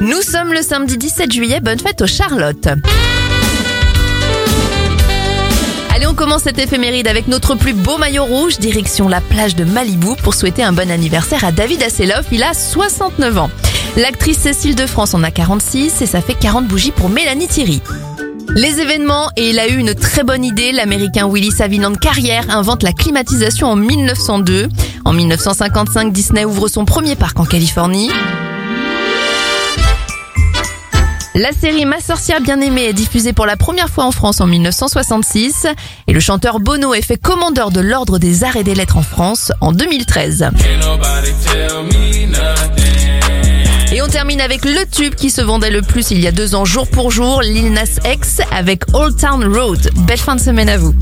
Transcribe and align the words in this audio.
Nous 0.00 0.22
sommes 0.22 0.52
le 0.52 0.62
samedi 0.62 0.96
17 0.96 1.32
juillet, 1.32 1.60
bonne 1.60 1.80
fête 1.80 2.00
aux 2.02 2.06
Charlotte. 2.06 2.68
Allez, 5.92 6.06
on 6.06 6.14
commence 6.14 6.42
cette 6.42 6.60
éphéméride 6.60 7.08
avec 7.08 7.26
notre 7.26 7.56
plus 7.56 7.72
beau 7.72 7.98
maillot 7.98 8.24
rouge, 8.24 8.58
direction 8.58 9.08
la 9.08 9.20
plage 9.20 9.56
de 9.56 9.64
Malibu 9.64 10.14
pour 10.22 10.34
souhaiter 10.34 10.62
un 10.62 10.72
bon 10.72 10.88
anniversaire 10.88 11.44
à 11.44 11.50
David 11.50 11.82
Asseloff, 11.82 12.26
il 12.30 12.44
a 12.44 12.54
69 12.54 13.38
ans. 13.38 13.50
L'actrice 13.96 14.38
Cécile 14.38 14.76
de 14.76 14.86
France 14.86 15.14
en 15.14 15.24
a 15.24 15.32
46 15.32 16.00
et 16.00 16.06
ça 16.06 16.20
fait 16.20 16.34
40 16.34 16.68
bougies 16.68 16.92
pour 16.92 17.08
Mélanie 17.08 17.48
Thierry. 17.48 17.82
Les 18.54 18.80
événements, 18.80 19.30
et 19.36 19.50
il 19.50 19.58
a 19.58 19.68
eu 19.68 19.76
une 19.78 19.94
très 19.94 20.22
bonne 20.22 20.44
idée, 20.44 20.70
l'américain 20.70 21.28
Willy 21.28 21.50
Savinand 21.50 21.94
Carrière 21.94 22.44
invente 22.50 22.84
la 22.84 22.92
climatisation 22.92 23.66
en 23.66 23.76
1902. 23.76 24.68
En 25.04 25.12
1955, 25.12 26.12
Disney 26.12 26.44
ouvre 26.44 26.68
son 26.68 26.84
premier 26.84 27.16
parc 27.16 27.40
en 27.40 27.44
Californie. 27.44 28.10
La 31.38 31.52
série 31.52 31.84
Ma 31.84 32.00
sorcière 32.00 32.40
bien-aimée 32.40 32.86
est 32.86 32.92
diffusée 32.92 33.32
pour 33.32 33.46
la 33.46 33.56
première 33.56 33.88
fois 33.88 34.04
en 34.04 34.10
France 34.10 34.40
en 34.40 34.48
1966 34.48 35.68
et 36.08 36.12
le 36.12 36.18
chanteur 36.18 36.58
Bono 36.58 36.94
est 36.94 37.02
fait 37.02 37.16
commandeur 37.16 37.70
de 37.70 37.78
l'ordre 37.78 38.18
des 38.18 38.42
arts 38.42 38.56
et 38.56 38.64
des 38.64 38.74
lettres 38.74 38.96
en 38.96 39.02
France 39.02 39.52
en 39.60 39.70
2013. 39.70 40.50
Et 43.92 44.02
on 44.02 44.08
termine 44.08 44.40
avec 44.40 44.64
le 44.64 44.84
tube 44.90 45.14
qui 45.14 45.30
se 45.30 45.40
vendait 45.40 45.70
le 45.70 45.82
plus 45.82 46.10
il 46.10 46.18
y 46.18 46.26
a 46.26 46.32
deux 46.32 46.56
ans 46.56 46.64
jour 46.64 46.90
pour 46.90 47.12
jour, 47.12 47.40
Lil 47.40 47.72
Nas 47.72 48.00
X 48.04 48.40
avec 48.50 48.82
Old 48.92 49.16
Town 49.16 49.44
Road. 49.44 49.92
Belle 50.08 50.18
fin 50.18 50.34
de 50.34 50.40
semaine 50.40 50.68
à 50.68 50.76
vous. 50.76 50.92